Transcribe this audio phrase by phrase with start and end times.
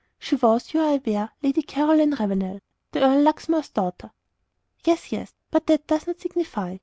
[0.17, 2.59] "She was, you are aware, Lady Caroline Ravenel,
[2.91, 4.09] the Earl of Luxmore's daughter."
[4.83, 6.77] "Yes, yes; but that does not signify.